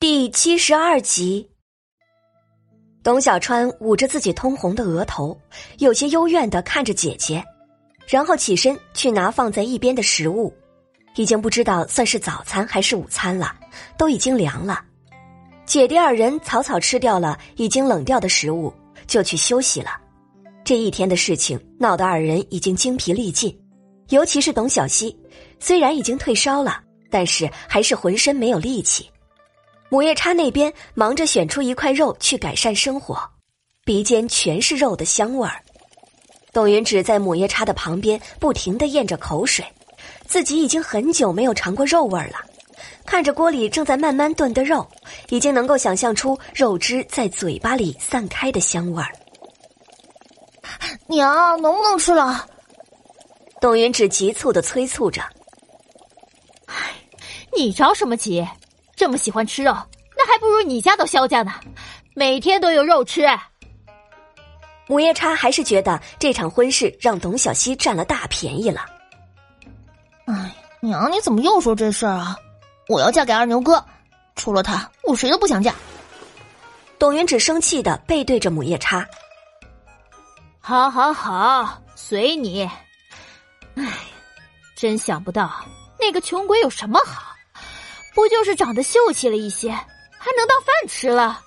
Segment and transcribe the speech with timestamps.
[0.00, 1.46] 第七十二集，
[3.02, 5.38] 董小川捂着自己通红的额头，
[5.76, 7.44] 有些幽怨的看着姐姐，
[8.08, 10.50] 然后起身去拿放在一边的食物，
[11.16, 13.54] 已经不知道算是早餐还是午餐了，
[13.98, 14.82] 都已经凉了。
[15.66, 18.72] 姐弟二人草草吃掉了已经冷掉的食物，
[19.06, 20.00] 就去休息了。
[20.64, 23.54] 这一天的事情闹得二人已经精疲力尽，
[24.08, 25.14] 尤其是董小希，
[25.58, 29.06] 虽然已经退烧了，但是还是浑身没有力气。
[29.90, 33.20] 母夜叉那边忙着选出一块肉去改善生活，
[33.84, 35.60] 鼻尖全是肉的香味儿。
[36.52, 39.64] 董云只在母夜叉的旁边不停的咽着口水，
[40.28, 42.36] 自己已经很久没有尝过肉味儿了。
[43.04, 44.86] 看着锅里正在慢慢炖的肉，
[45.28, 49.12] 已经能够想象出肉汁在嘴巴里散开的香味儿。
[51.08, 52.46] 娘，能不能吃了？
[53.60, 55.20] 董云芷急促的催促着。
[56.66, 56.94] 唉，
[57.56, 58.46] 你着什么急？
[59.00, 59.72] 这么喜欢吃肉，
[60.14, 61.54] 那还不如你家的萧家呢，
[62.14, 63.26] 每天都有肉吃。
[64.86, 68.84] 母夜叉还是觉得这场婚事让董小希占了大便宜了。
[70.26, 72.36] 哎，娘，你怎么又说这事儿啊？
[72.90, 73.82] 我要嫁给二牛哥，
[74.36, 75.74] 除了他，我谁都不想嫁。
[76.98, 79.08] 董云只生气的背对着母夜叉。
[80.58, 82.68] 好好好，随你。
[83.76, 83.90] 哎，
[84.76, 85.50] 真想不到
[85.98, 87.29] 那个穷鬼有什么好。
[88.14, 91.40] 不就是长得秀气了一些，还能当饭吃了？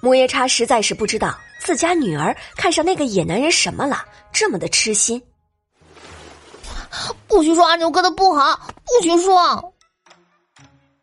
[0.00, 5.22] 母夜叉实在是不知道自家女儿看上那个野男人什么了，这么的痴心。
[7.26, 9.74] 不许说阿牛哥的不好，不许说。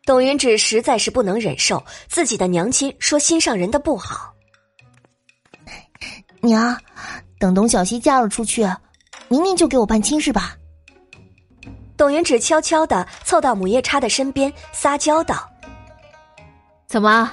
[0.04, 4.32] 董云芷实在是不能忍受自己的娘亲说心上人的不好。
[6.40, 6.76] 娘，
[7.38, 8.66] 等董小希嫁了出去，
[9.28, 10.56] 明年就给我办亲事吧。
[11.96, 15.48] 董云芷悄悄的凑到母夜叉的身边，撒娇道
[16.88, 17.30] ：“怎么，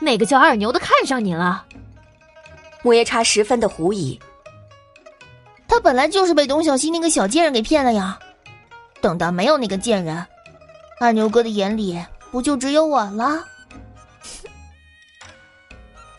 [0.00, 1.64] 那个叫二牛的看上你了？”
[2.82, 4.18] 母夜叉十分的狐疑。
[5.68, 8.18] 他本来就是被董小希那个小贱人给骗了呀。
[9.00, 10.26] 等到没有那个贱人，
[10.98, 11.98] 二牛哥的眼里
[12.30, 13.44] 不就只有我了？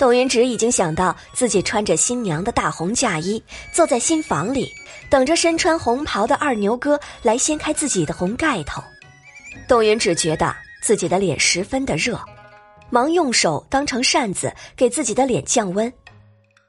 [0.02, 3.40] 董云芷已经想到自己穿着新娘的大红嫁衣，
[3.72, 4.68] 坐在新房里。
[5.12, 8.82] 等着身穿红袍的二牛哥来掀开自己的红盖头，
[9.68, 12.20] 董云直觉得自己的脸十分的热，
[12.90, 15.94] 忙用手当成扇子给自己的脸降温。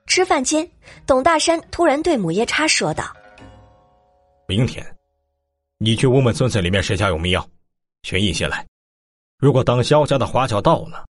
[0.07, 0.71] 吃饭间，
[1.07, 3.17] 董大山突然对母夜叉说道
[4.47, 4.85] ：“明天，
[5.79, 7.49] 你去问问村子里面谁家有迷药，
[8.03, 8.67] 寻一些来。
[9.39, 11.07] 如果当萧家的花轿到了，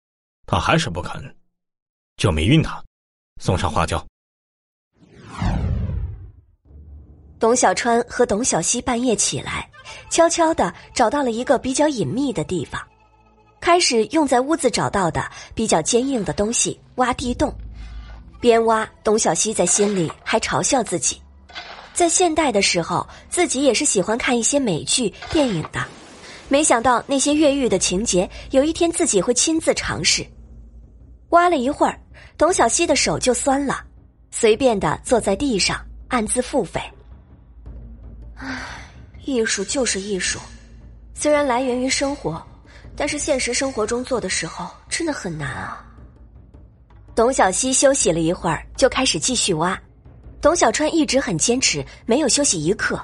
[0.46, 1.24] 他还是不肯，
[2.20, 2.84] 就没晕他，
[3.42, 4.06] 送上花轿。”
[7.40, 9.68] 董小川和董小希半夜起来，
[10.10, 12.86] 悄悄的找到了一个比较隐秘的地方，
[13.62, 17.52] 开始用在屋子找到的比较坚硬的东西挖地洞。
[18.42, 21.22] 边挖，董小希在心里还嘲笑自己，
[21.94, 25.86] 在现代的时候，自己也是喜欢看一些美剧、电影的，
[26.50, 30.28] 没想到那些越狱的情节，有一天自己会亲自尝试。
[31.30, 32.02] 挖了一会儿，
[32.38, 33.84] 董小希的手就酸了，
[34.32, 36.80] 随便的坐在地上，暗自腹诽。
[38.36, 38.60] 唉，
[39.26, 40.40] 艺术就是艺术，
[41.14, 42.42] 虽然来源于生活，
[42.96, 45.86] 但是现实生活中做的时候真的很难啊。
[47.16, 49.78] 董小希休息了一会儿，就开始继续挖。
[50.42, 52.98] 董小川一直很坚持，没有休息一刻。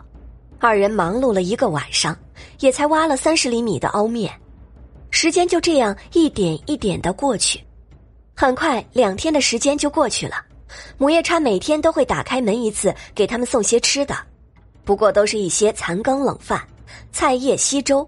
[0.58, 2.18] 二人忙碌了一个晚上，
[2.62, 4.34] 也才挖了三十厘米的凹面。
[5.12, 7.62] 时间就这样一点一点的过去，
[8.36, 10.36] 很快两天的时间就过去了。
[10.98, 14.16] 母夜叉每天都会打开门一次，给他们送些吃的。
[14.84, 16.62] 不过都是一些残羹冷饭、
[17.12, 18.08] 菜叶稀粥。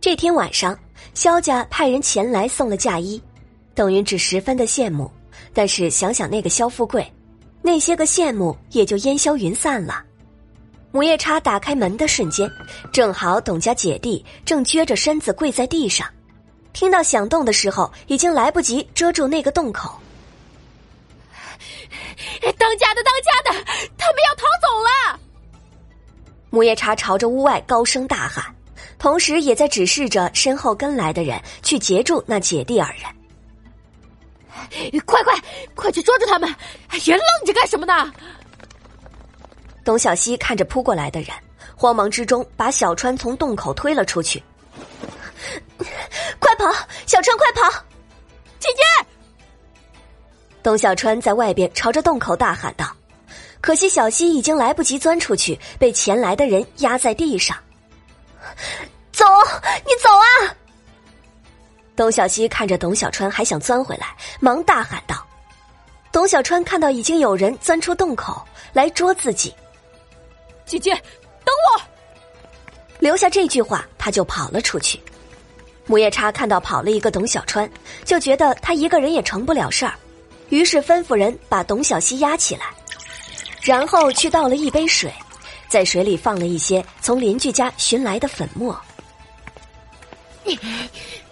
[0.00, 0.78] 这天晚上，
[1.14, 3.22] 萧家派人前来送了嫁衣，
[3.74, 5.10] 董云只十分的羡慕。
[5.54, 7.10] 但是想想那个萧富贵，
[7.62, 10.04] 那些个羡慕也就烟消云散了。
[10.90, 12.50] 母夜叉打开门的瞬间，
[12.92, 16.08] 正好董家姐弟正撅着身子跪在地上，
[16.78, 19.98] 听到响动的时候，已经来不及遮住那个洞口。
[22.56, 23.64] 当家的，当家的，
[23.98, 25.18] 他们要逃走了！
[26.50, 28.44] 母夜叉朝着屋外高声大喊，
[28.96, 33.02] 同时也在指示着身后跟来的人去截住那姐弟二人。
[35.04, 35.34] 快快
[35.74, 36.48] 快去捉住他们！
[37.04, 38.12] 人愣着干什么呢？
[39.84, 41.30] 董小希看着扑过来的人，
[41.74, 44.40] 慌忙之中把小川从洞口推了出去。
[46.38, 46.64] 快跑，
[47.06, 47.84] 小川，快跑！
[48.58, 49.06] 姐姐！
[50.62, 52.94] 董小川在外边朝着洞口大喊道。
[53.60, 57.56] 可惜小溪已经来不及钻出去，被前来的人压在地上。
[59.12, 59.24] 走，
[59.84, 60.54] 你走啊！
[61.96, 65.26] 董小溪看着董小川还想钻回来，忙大喊道
[66.12, 68.40] ：“董小川看到已经有人钻出洞口
[68.72, 69.52] 来捉自己，
[70.64, 70.92] 姐姐，
[71.44, 71.82] 等我！”
[73.00, 75.02] 留下这句话，他就跑了出去。
[75.88, 77.68] 母夜叉看到跑了一个董小川，
[78.04, 79.94] 就觉得他一个人也成不了事儿，
[80.50, 82.66] 于是吩咐人把董小西压起来，
[83.62, 85.10] 然后去倒了一杯水，
[85.66, 88.78] 在水里放了一些从邻居家寻来的粉末。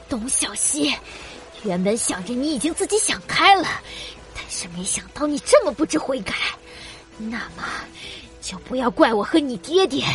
[0.08, 0.94] 董小西，
[1.62, 3.68] 原本想着你已经自己想开了，
[4.34, 6.32] 但是没想到你这么不知悔改，
[7.18, 7.62] 那么
[8.40, 10.06] 就不要怪我和你爹爹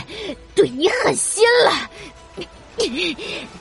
[0.56, 1.92] 对你狠心了。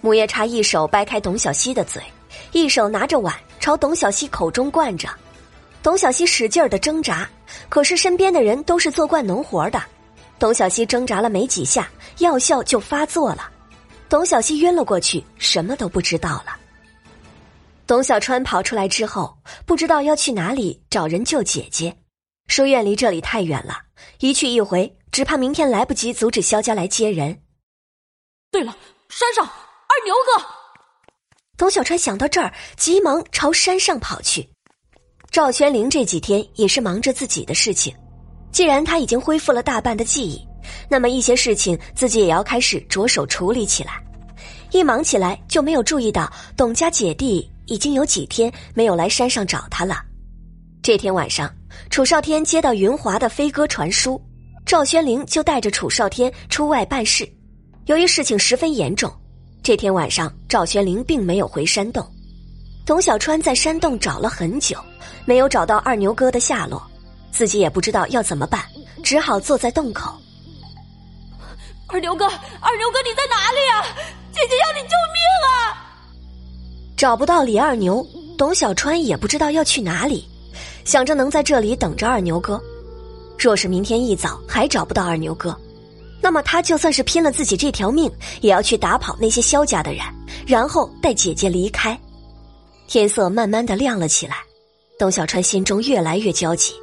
[0.00, 2.02] 母夜叉一手掰开董小希的嘴，
[2.52, 5.08] 一手拿着碗朝董小希口中灌着。
[5.82, 7.28] 董小希使劲的挣扎，
[7.68, 9.82] 可是身边的人都是做惯农活的。
[10.38, 13.50] 董小希挣扎了没几下，药效就发作了，
[14.08, 16.56] 董小希晕了过去，什么都不知道了。
[17.86, 19.36] 董小川跑出来之后，
[19.66, 21.94] 不知道要去哪里找人救姐姐。
[22.46, 23.78] 书院离这里太远了，
[24.20, 27.42] 一去一回，只怕明天来不及阻止萧家来接人。
[28.50, 28.76] 对了，
[29.08, 29.48] 山上
[30.04, 30.44] 牛哥。
[31.56, 34.48] 董小川想到这儿，急忙朝山上跑去。
[35.30, 37.94] 赵宣灵这几天也是忙着自己的事情。
[38.50, 40.44] 既然他已经恢复了大半的记忆，
[40.88, 44.02] 那么一些事情自己也要开始着手处理起来。
[44.72, 50.00] 一忙起来就没有注意到董家姐弟已经有几天没有来山上找他了。
[50.82, 51.52] 这天晚上，
[51.90, 54.20] 楚少天接到云华的飞鸽传书，
[54.64, 57.28] 赵宣灵就带着楚少天出外办事。
[57.86, 59.12] 由于事情十分严重，
[59.62, 62.06] 这天晚上赵宣灵并没有回山洞。
[62.86, 64.78] 董小川在山洞找了很久，
[65.24, 66.82] 没有找到二牛哥的下落。
[67.30, 68.64] 自己也不知道要怎么办，
[69.04, 70.12] 只好坐在洞口。
[71.86, 73.84] 二牛哥，二牛哥，你在哪里啊？
[74.32, 75.86] 姐姐要你救命啊！
[76.96, 78.04] 找不到李二牛，
[78.36, 80.28] 董小川也不知道要去哪里，
[80.84, 82.60] 想着能在这里等着二牛哥。
[83.38, 85.56] 若是明天一早还找不到二牛哥，
[86.22, 90.04] 那么他就算是拼了自己这条命，也要去打跑那些萧家的人，
[90.46, 91.98] 然后带姐姐离开。
[92.86, 94.36] 天色慢慢的亮了起来，
[94.98, 96.74] 董小川心中越来越焦急。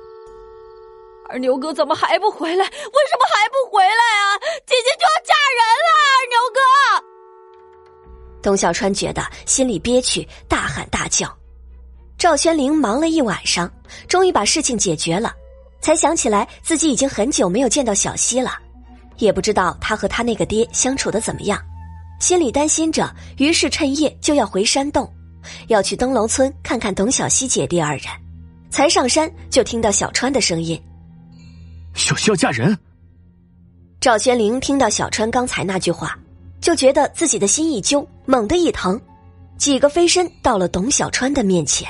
[1.30, 2.63] 二牛哥怎么还不回来？
[2.63, 4.39] 为什么还不回来啊？
[4.66, 5.90] 姐姐就要嫁人了！
[6.07, 6.60] 二牛哥，
[8.42, 11.28] 董小川觉得心里憋屈，大喊大叫。
[12.18, 13.69] 赵宣灵忙了一晚上，
[14.07, 15.33] 终于把事情解决了，
[15.81, 18.57] 才想起来自己已经很久没有见到小溪了，
[19.18, 21.60] 也不知道他和他那个爹相处的怎么样，
[22.19, 25.12] 心里担心着，于是趁夜就要回山洞，
[25.68, 28.06] 要去灯笼村看看董小希姐弟二人。
[28.69, 30.80] 才上山就听到小川的声音。
[31.94, 32.78] 小希要嫁人。
[34.00, 36.18] 赵宣灵听到小川刚才那句话，
[36.62, 39.00] 就觉得自己的心一揪，猛地一疼，
[39.58, 41.90] 几个飞身到了董小川的面前。